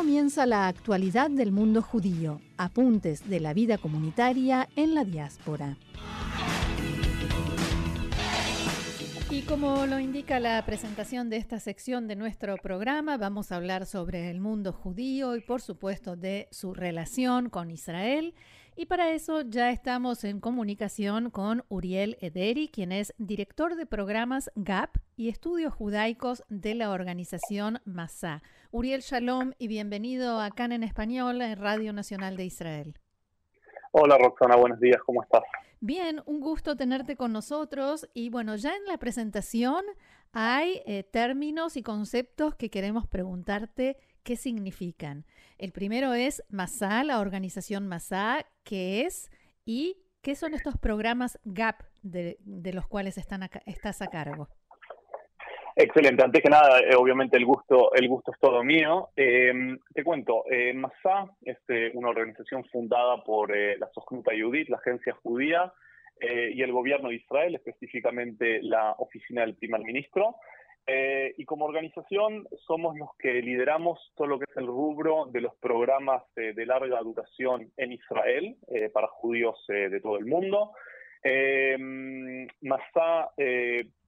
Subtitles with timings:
[0.00, 5.76] Comienza la actualidad del mundo judío, apuntes de la vida comunitaria en la diáspora.
[9.32, 13.86] Y como lo indica la presentación de esta sección de nuestro programa, vamos a hablar
[13.86, 18.34] sobre el mundo judío y por supuesto de su relación con Israel.
[18.74, 24.50] Y para eso ya estamos en comunicación con Uriel Ederi, quien es director de programas
[24.56, 28.42] GAP y estudios judaicos de la organización Masá.
[28.72, 32.98] Uriel Shalom y bienvenido a CAN en Español en Radio Nacional de Israel.
[33.92, 35.42] Hola Roxana, buenos días, ¿cómo estás?
[35.82, 39.82] Bien, un gusto tenerte con nosotros y bueno, ya en la presentación
[40.30, 45.24] hay eh, términos y conceptos que queremos preguntarte qué significan.
[45.56, 49.30] El primero es MASA, la organización MASA, qué es
[49.64, 52.36] y qué son estos programas GAP de,
[52.74, 54.50] los cuales están a, estás a cargo.
[55.82, 56.22] Excelente.
[56.22, 59.08] Antes que nada, eh, obviamente el gusto, el gusto es todo mío.
[59.16, 64.68] Eh, te cuento, eh, Masá es eh, una organización fundada por eh, la Sojnuta Yudit,
[64.68, 65.72] la agencia judía,
[66.22, 70.36] y el gobierno de Israel, específicamente la oficina del primer ministro.
[71.38, 75.54] y como organización somos los que lideramos todo lo que es el rubro de los
[75.56, 78.54] programas de larga duración en Israel
[78.92, 80.72] para judíos de todo el mundo.
[81.22, 81.76] Eh,
[82.60, 83.30] Masá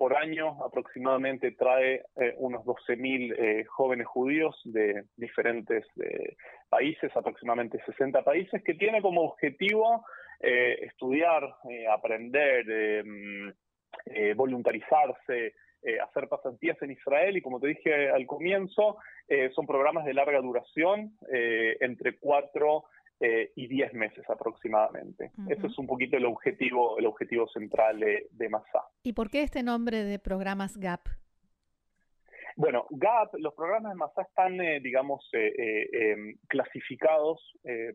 [0.00, 6.36] por año aproximadamente trae eh, unos 12.000 eh, jóvenes judíos de diferentes eh,
[6.70, 10.02] países, aproximadamente 60 países, que tiene como objetivo
[10.42, 11.42] estudiar,
[11.92, 12.64] aprender,
[14.34, 15.52] voluntarizarse,
[16.02, 18.96] hacer pasantías en Israel y como te dije al comienzo,
[19.54, 22.84] son programas de larga duración, entre cuatro
[23.22, 25.30] eh, y 10 meses aproximadamente.
[25.36, 25.52] Uh -huh.
[25.52, 28.48] Ese es un poquito el objetivo, el objetivo central de, de.
[29.02, 31.00] ¿Y por qué este nombre de programas GAP?
[32.56, 37.40] Bueno, GAP, los programas de Masá están, eh, digamos, eh, eh, clasificados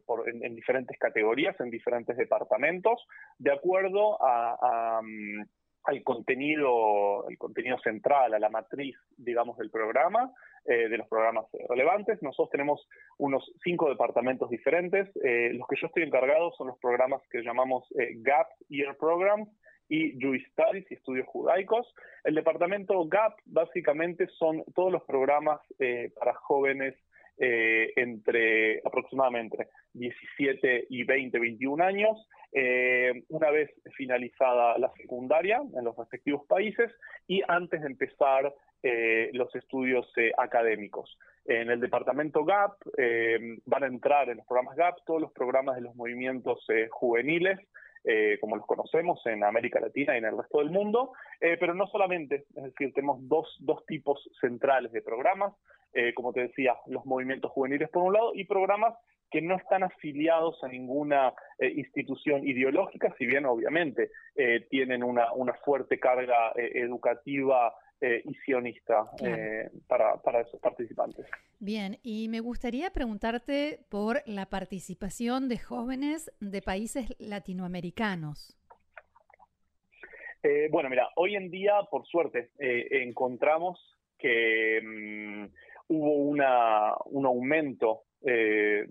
[0.05, 3.05] por, en, en, diferentes categorías, en diferentes departamentos,
[3.37, 5.45] de acuerdo um,
[5.83, 10.33] al contenido, contenido central, a la matriz, digamos, del programa,
[10.65, 12.19] de los programas relevantes.
[12.23, 12.87] Nosotros tenemos
[13.19, 15.07] unos cinco departamentos diferentes.
[15.13, 17.87] Los que yo estoy encargado son los programas que llamamos
[18.23, 19.47] GAP Year Programs
[19.89, 21.93] y Jewish Studies y estudios judaicos.
[22.23, 26.95] El departamento GAP básicamente son todos los programas eh, para jóvenes
[27.37, 35.83] eh, entre aproximadamente 17 y 20, 21 años, eh, una vez finalizada la secundaria en
[35.83, 36.89] los respectivos países
[37.27, 38.53] y antes de empezar
[38.83, 41.17] eh, los estudios eh, académicos.
[41.45, 45.75] En el departamento GAP eh, van a entrar en los programas GAP todos los programas
[45.75, 47.59] de los movimientos eh, juveniles,
[48.05, 51.73] eh, como los conocemos en América Latina y en el resto del mundo, eh, pero
[51.73, 55.53] no solamente, es decir, tenemos dos, dos tipos centrales de programas,
[55.93, 58.95] eh, como te decía, los movimientos juveniles por un lado y programas
[59.31, 65.31] que no están afiliados a ninguna eh, institución ideológica, si bien obviamente eh, tienen una,
[65.33, 67.73] una, fuerte carga eh, educativa
[68.23, 69.71] y sionista claro.
[69.87, 71.25] para, para esos participantes.
[71.59, 78.57] Bien, y me gustaría preguntarte por la participación de jóvenes de países latinoamericanos.
[80.43, 83.79] Eh, bueno, mira, hoy en día, por suerte, eh, encontramos
[84.19, 85.45] que mmm,
[85.87, 88.87] hubo una, un aumento, eh,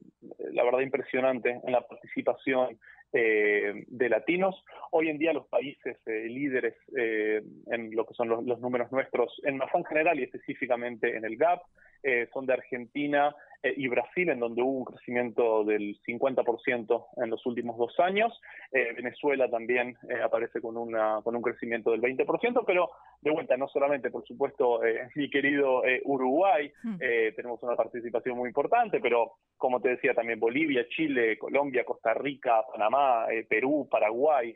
[0.53, 2.79] la verdad, impresionante en la participación
[3.15, 4.65] eh, de latinos.
[4.91, 9.41] Hoy en día los países eh, líderes eh, en lo que son los, números nuestros,
[9.45, 11.63] en Mazán general y específicamente en el GAP,
[12.05, 17.31] eh, son de Argentina eh, y Brasil, en donde hubo un crecimiento del 50% en
[17.31, 18.39] los últimos dos años.
[18.71, 22.91] Eh, Venezuela también aparece con, una, con un crecimiento del 20%, pero
[23.23, 24.81] de vuelta, no solamente, por supuesto,
[25.15, 26.99] mi querido Uruguay, mm.
[27.35, 32.63] tenemos una participación muy importante, pero como te decía, también Bolivia, Chile, Colombia, Costa Rica,
[32.71, 34.55] Panamá, Perú, Paraguay,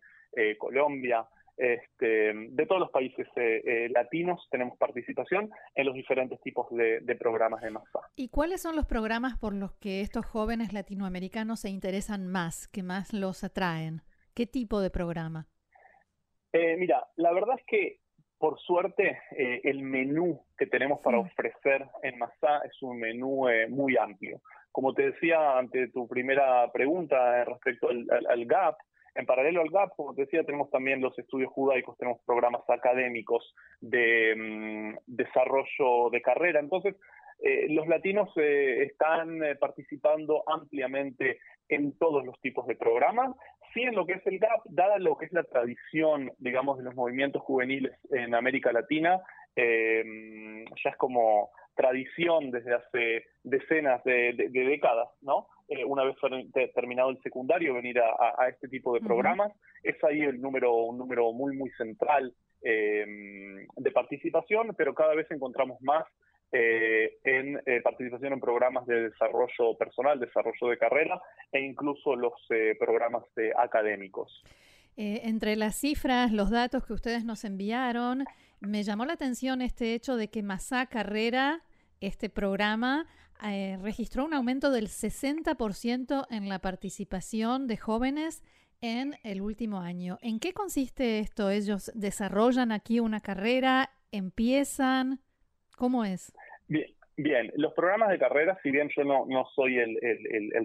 [0.58, 1.26] Colombia.
[1.58, 7.00] Este, de todos los países eh, eh, latinos tenemos participación en los diferentes tipos de,
[7.00, 7.98] de, programas de masa.
[8.14, 12.84] ¿Y cuáles son los programas por los que estos jóvenes latinoamericanos se interesan más, que
[12.84, 14.02] más los atraen?
[14.34, 15.48] ¿Qué tipo de programa?
[16.52, 18.00] Eh, mira, la verdad es que
[18.38, 24.40] por suerte, el menú que tenemos para ofrecer en Masá es un menú muy amplio.
[24.70, 28.76] Como te decía ante tu primera pregunta respecto al, GAP,
[29.18, 33.54] en paralelo al GAP, como te decía, tenemos también los estudios judaicos, tenemos programas académicos
[33.80, 36.60] de mm, desarrollo de carrera.
[36.60, 36.96] Entonces,
[37.40, 41.38] eh, los latinos están participando ampliamente
[41.68, 43.36] en todos los tipos de programas
[43.72, 46.84] sí en lo que es el GAP, dada lo que es la tradición, digamos, de
[46.84, 49.20] los movimientos juveniles en América Latina,
[49.56, 55.48] em, ya es como tradición desde hace decenas de, décadas, ¿no?
[55.68, 56.16] Eh, una vez
[56.74, 59.52] terminado el secundario, venir a, este tipo de programas.
[59.82, 62.32] Es ahí el número, un número muy, muy central
[62.62, 66.04] em, de participación, pero cada vez encontramos más
[66.50, 71.20] eh, en eh, participación en programas de desarrollo personal, desarrollo de carrera
[71.52, 73.24] e incluso los eh, programas
[73.58, 74.42] académicos.
[74.96, 78.24] entre las cifras, los datos que ustedes nos enviaron,
[78.60, 81.60] me llamó la atención este hecho de que Masá Carrera,
[82.00, 83.06] este programa,
[83.82, 88.42] registró un aumento del 60% en la participación de jóvenes
[88.80, 90.18] en el último año.
[90.22, 91.50] ¿En qué consiste esto?
[91.50, 93.90] ¿Ellos desarrollan aquí una carrera?
[94.12, 95.20] ¿Empiezan?
[95.76, 96.32] ¿Cómo es?
[96.68, 96.86] Bien,
[97.16, 99.98] bien, los programas de carrera, si bien yo no, soy el,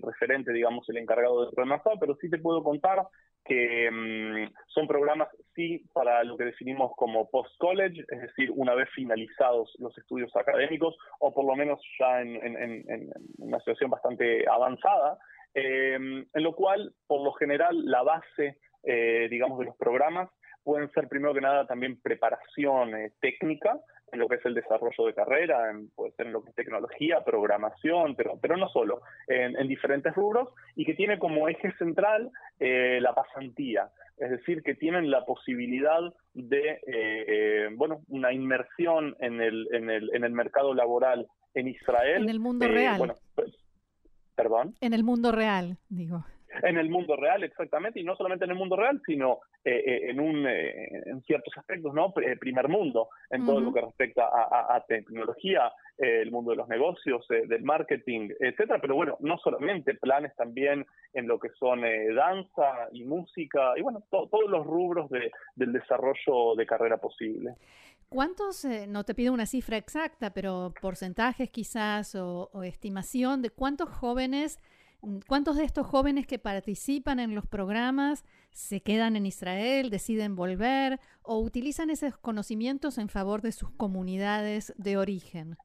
[0.02, 3.08] referente, digamos, el encargado de programas, pero sí te puedo contar
[3.46, 8.90] que mm, son programas, sí, para lo que definimos como post-college, es decir, una vez
[8.96, 15.18] finalizados los estudios académicos, o por lo menos ya en, una situación bastante avanzada,
[15.54, 20.30] em, en lo cual, por lo general, la base, eh, digamos, de los programas
[20.64, 23.78] pueden ser, primero que nada, también preparación técnica,
[24.14, 27.24] en lo que es el desarrollo de carrera, puede ser en lo que es tecnología,
[27.24, 33.00] programación, pero, pero no solo, en, diferentes rubros, y que tiene como eje central eh,
[33.02, 36.02] la pasantía, es decir, que tienen la posibilidad
[36.34, 41.68] de, eh, eh, bueno, una inmersión en el, en, el, en el mercado laboral en
[41.68, 42.24] Israel.
[42.24, 43.16] En el mundo real.
[43.36, 43.52] Pues,
[44.36, 44.76] perdón.
[44.82, 46.24] En el mundo real, digo
[46.62, 50.10] en el mundo real, exactamente, y no solamente en el mundo real, sino eh, eh,
[50.10, 52.14] en, un, eh, en ciertos aspectos, ¿no?
[52.40, 57.64] Primer mundo, en todo lo que respecta a, tecnología, el mundo de los negocios, del
[57.64, 61.82] marketing, etcétera, pero bueno, no solamente, planes también en lo que son
[62.16, 67.56] danza y música, y bueno, todos los rubros de, del desarrollo de carrera posible.
[68.10, 74.60] ¿Cuántos, no te pido una cifra exacta, pero porcentajes quizás o estimación de cuántos jóvenes
[75.28, 80.98] ¿Cuántos de estos jóvenes que participan en los programas se quedan en Israel, deciden volver
[81.24, 85.58] o utilizan esos conocimientos en favor de sus comunidades de origen?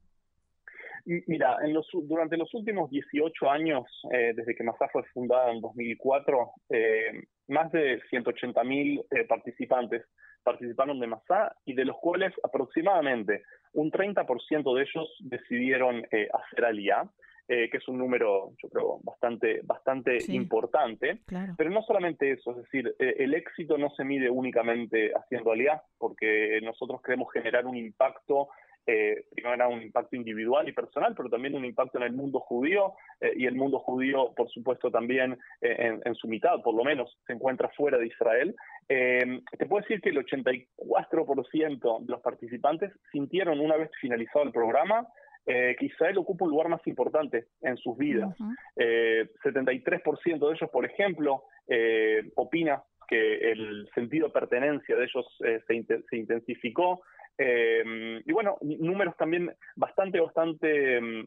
[1.05, 1.55] Mira,
[2.03, 7.71] durante los últimos 18 años, eh, desde que Masá fue fundada en 2004, eh, más
[7.71, 10.03] de 180.000 eh, participantes
[10.43, 16.03] participaron de Masá y de los cuales aproximadamente un 30% de ellos decidieron
[16.33, 17.09] hacer aliyah
[17.51, 21.21] eh, que es un número, yo creo, bastante, bastante importante.
[21.57, 25.89] Pero no solamente eso, es decir, eh, el éxito no se mide únicamente haciendo alianzas,
[25.97, 28.49] porque nosotros queremos generar un impacto
[28.85, 32.93] eh, primero un impacto individual y personal, pero también un impacto en el mundo judío,
[33.35, 37.69] y el mundo judío, por supuesto, también en, su mitad, por lo menos, se encuentra
[37.69, 38.55] fuera de Israel.
[38.87, 45.07] te puedo decir que el 84% de los participantes sintieron una vez finalizado el programa
[45.51, 48.37] eh, que Israel ocupa un lugar más importante en sus vidas.
[48.77, 55.25] 73% eh, de ellos, por ejemplo, eh, opina que el sentido de pertenencia de ellos
[55.65, 57.01] se, intensificó.
[57.39, 61.25] y bueno, números también bastante, bastante mm,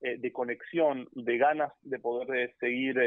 [0.00, 2.98] elevados de conexión, de ganas de poder seguir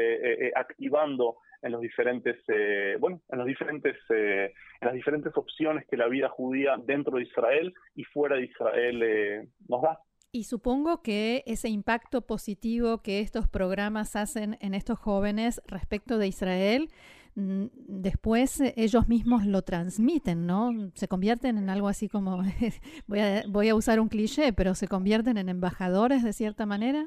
[0.54, 5.96] activando en los diferentes, eh, bueno, en los diferentes, eh, en las diferentes opciones que
[5.96, 10.00] la vida judía dentro de Israel y fuera de Israel eh, nos da.
[10.32, 16.28] Y supongo que ese impacto positivo que estos programas hacen en estos jóvenes respecto de
[16.28, 16.88] Israel,
[17.34, 20.72] después ellos mismos lo transmiten, ¿no?
[20.94, 22.42] Se convierten en algo así como,
[23.48, 27.06] voy a, usar un cliché, pero se convierten en embajadores de cierta manera.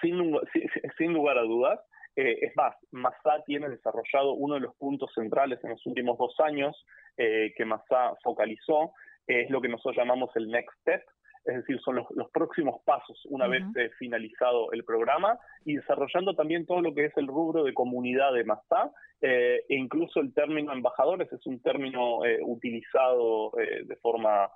[0.00, 1.80] Sin, lugar a dudas.
[2.14, 6.34] Eh, es más, Masá tiene desarrollado uno de los puntos centrales en los últimos dos
[6.40, 6.76] años
[7.16, 8.92] eh, que Masá focalizó,
[9.26, 11.02] es lo que nosotros llamamos el next step,
[11.44, 16.66] es decir, son los, próximos pasos una vez eh, finalizado el programa y desarrollando también
[16.66, 21.32] todo lo que es el rubro de comunidad de Masá e incluso el término embajadores
[21.32, 24.50] es un término utilizado de forma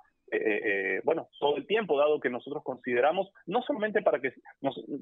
[1.05, 4.33] bueno, todo el tiempo, dado que nosotros consideramos, no solamente para que,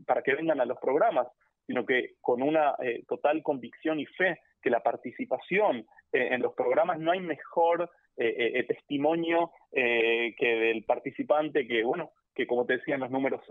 [0.05, 1.27] para que vengan a los programas,
[1.65, 6.53] sino que con una eh, total convicción y fe que la participación eh, en los
[6.53, 13.01] programas no hay mejor testimonio que del participante que, bueno, que como te decía en
[13.01, 13.41] los números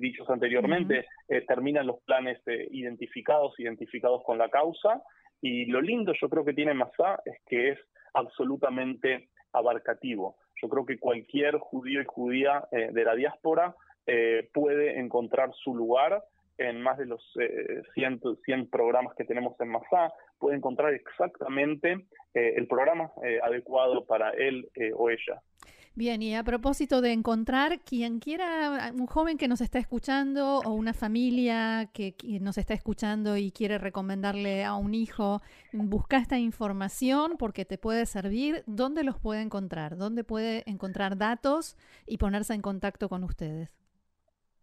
[0.00, 1.06] dichos anteriormente,
[1.46, 5.02] terminan los planes identificados, identificados con la causa.
[5.42, 7.78] Y lo lindo yo creo que tiene Masá es que es
[8.14, 10.36] absolutamente abarcativo.
[10.62, 13.74] Yo creo que cualquier judío y judía de la diáspora
[14.52, 16.22] puede encontrar su lugar
[16.60, 17.22] en más de los
[17.94, 23.40] 100, eh, 100, programas que tenemos en Masá, puede encontrar exactamente eh, el programa eh,
[23.42, 25.42] adecuado para él o ella.
[25.94, 30.72] Bien, y a propósito de encontrar, quien quiera, un joven que nos está escuchando o
[30.72, 37.36] una familia que, nos está escuchando y quiere recomendarle a un hijo, busca esta información
[37.38, 38.62] porque te puede servir.
[38.66, 39.96] ¿Dónde los puede encontrar?
[39.96, 41.76] ¿Dónde puede encontrar datos
[42.06, 43.79] y ponerse en contacto con ustedes?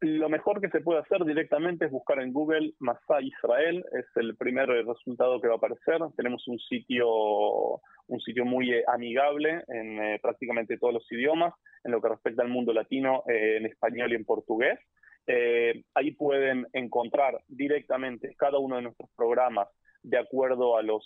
[0.02, 4.36] Lo mejor que se puede hacer directamente es buscar en Google Masá Israel, es el
[4.36, 6.00] primer resultado que va a aparecer.
[6.16, 11.94] Tenemos un sitio, un sitio muy eh, amigable en eh, prácticamente todos los idiomas, en
[11.94, 14.80] lo que respecta al mundo latino, eh, en español y en portugués.
[15.96, 19.68] ahí pueden encontrar directamente cada uno de nuestros programas
[20.10, 21.06] de acuerdo a los,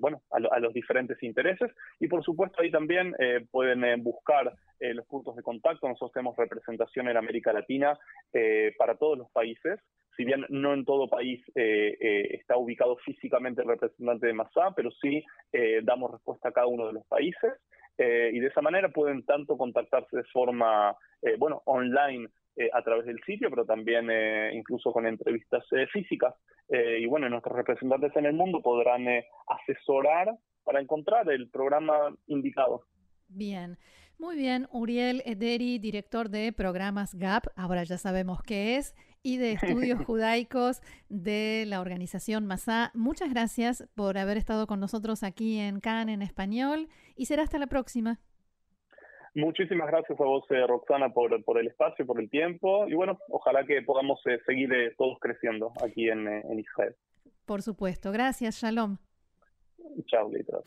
[0.00, 1.70] bueno, a, los diferentes intereses.
[2.00, 3.14] Y por supuesto ahí también
[3.50, 5.88] pueden buscar eh, los puntos de contacto.
[5.88, 7.98] Nosotros tenemos representación en América Latina
[8.32, 9.80] eh, para todos los países.
[10.16, 14.90] Si bien no en todo país eh, está ubicado físicamente el representante de Masá, pero
[14.90, 15.24] sí
[15.82, 17.52] damos respuesta a cada uno de los países.
[17.98, 20.96] y de esa manera pueden tanto contactarse de forma,
[21.38, 22.28] bueno, online
[22.72, 24.10] a través del sitio, pero también
[24.52, 26.34] incluso con entrevistas físicas.
[26.68, 29.06] y bueno, nuestros representantes en el mundo podrán
[29.46, 32.82] asesorar para encontrar el programa indicado.
[33.28, 33.78] Bien.
[34.18, 39.52] Muy bien, Uriel Ederi, director de programas GAP, ahora ya sabemos qué es, y de
[39.52, 42.90] estudios judaicos de la organización Masá.
[42.94, 47.58] Muchas gracias por haber estado con nosotros aquí en CAN en español y será hasta
[47.58, 48.18] la próxima.
[49.34, 53.64] Muchísimas gracias a vos, eh, Roxana, por, el espacio, por el tiempo y bueno, ojalá
[53.64, 56.94] que podamos eh, seguir eh, todos creciendo aquí en, en Israel.
[57.44, 58.98] Por supuesto, gracias, Shalom.
[60.06, 60.58] Chao, Litra.